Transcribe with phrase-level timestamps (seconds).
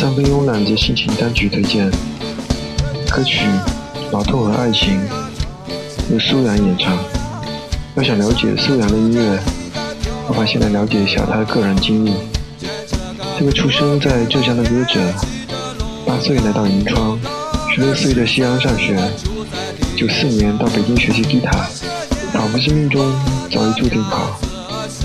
[0.00, 1.90] 三分慵懒的心情单曲推荐，
[3.10, 3.44] 歌曲
[4.10, 4.98] 《老痛和爱情》
[6.10, 6.96] 由苏阳演唱。
[7.96, 9.38] 要想了解苏阳的音乐，
[10.26, 12.14] 不妨先来了解一下他的个人经历。
[13.38, 14.98] 这个出生在浙江的歌者，
[16.06, 17.18] 八岁来到银川，
[17.74, 18.98] 十六岁在西安上学，
[19.98, 21.50] 九四年到北京学习吉他，
[22.32, 23.04] 仿佛是命中
[23.52, 24.40] 早已注定好。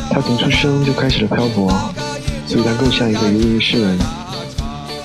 [0.09, 1.69] 他从出生就开始了漂泊，
[2.47, 3.99] 所以他更像一个游吟诗人。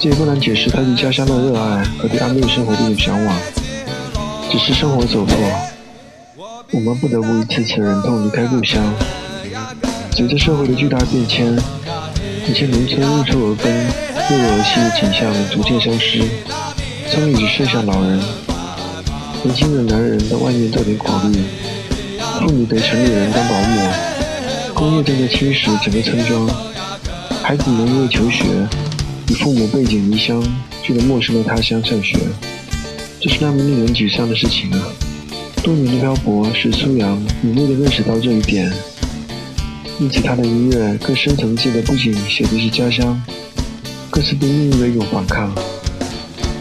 [0.03, 3.37] 这也不难解释他对家乡的热爱和对安逸生活的一种向往。
[4.51, 5.37] 只是生活所迫，
[6.73, 8.83] 我们不得不一次次忍痛离开故乡。
[10.11, 11.55] 随着社会的巨大变迁，
[12.49, 16.23] 一些农村日出而耕、日落而息的景象逐渐消失，
[17.11, 18.19] 村里只剩下老人。
[19.43, 21.45] 年轻的男人到外面做点苦力，
[22.41, 23.93] 妇女得城里人当保姆。
[24.73, 26.49] 工业正在侵蚀整个村庄，
[27.43, 28.47] 孩子们因为求学。
[29.31, 30.43] 与父母背井离乡，
[30.83, 32.19] 去了陌生的他乡上学，
[33.21, 34.83] 这是那么令人沮丧的事情啊！
[35.63, 38.69] 多年的漂泊使苏阳敏锐地认识到这一点，
[40.01, 43.23] 因此他的音乐更深层次的不仅写的是家乡，
[44.11, 45.55] 更是对命运的一种反抗。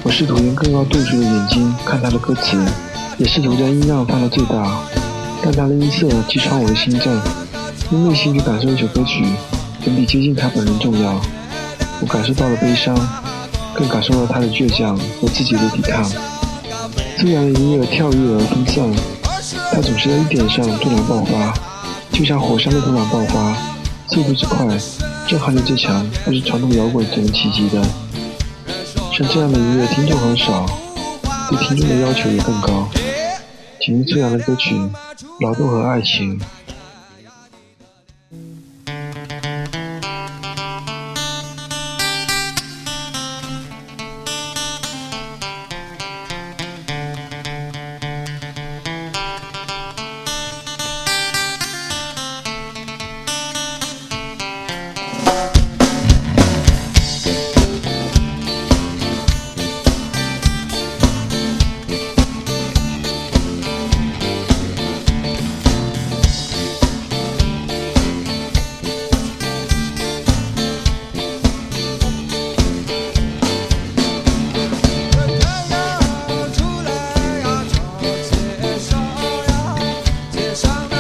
[0.03, 2.56] 我试图用更高度数的眼睛看他的歌词，
[3.17, 4.80] 也试图将音量放到最大，
[5.42, 7.20] 但他的音色击穿我的心脏，
[7.92, 9.23] 用内心去感受一首歌曲，
[9.88, 11.20] 远比接近他本人重要。
[12.02, 12.95] 我感受到了悲伤，
[13.73, 16.03] 更感受到他的倔强和自己的抵抗。
[17.17, 18.90] 苏阳的音乐跳跃而分散，
[19.74, 21.53] 他总是在一点上突然爆发，
[22.13, 23.56] 就像火山的突然爆发，
[24.07, 24.66] 速度之快，
[25.28, 27.84] 震撼力之强，不是传统摇滚所能企及的。
[29.12, 30.66] 像这样的音乐，听众很少，
[31.50, 32.88] 对听众的要求也更高。
[33.81, 34.75] 请听苏阳的歌曲
[35.41, 36.40] 《劳动和爱情》。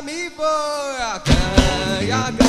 [0.00, 2.41] me for a ganha.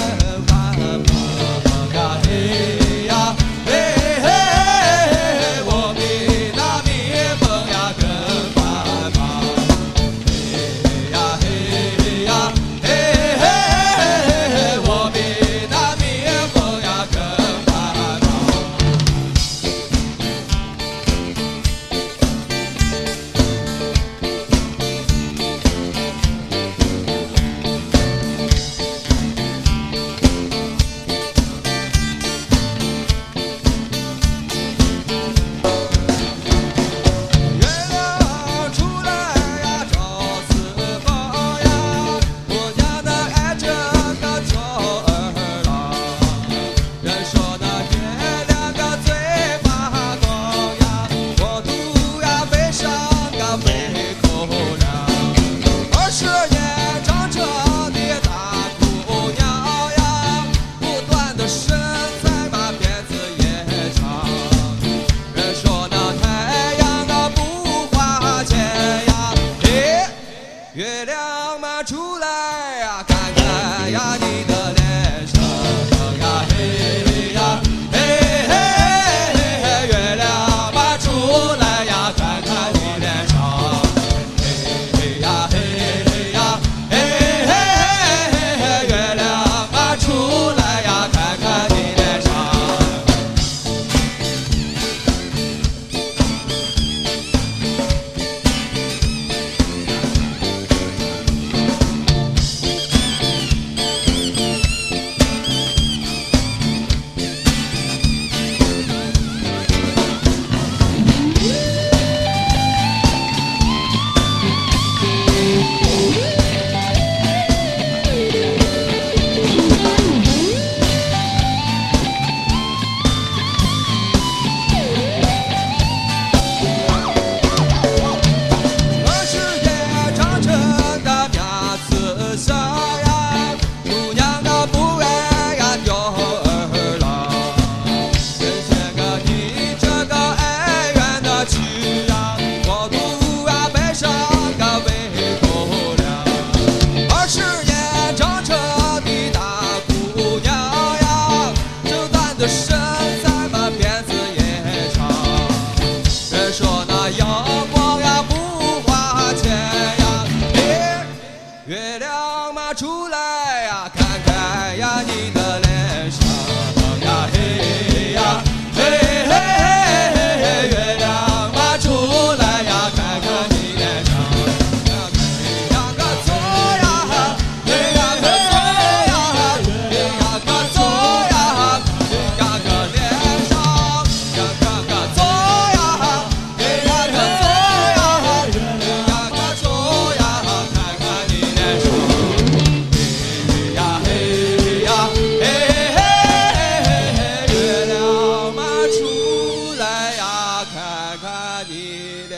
[201.64, 202.34] i did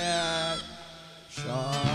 [1.29, 1.94] Shine.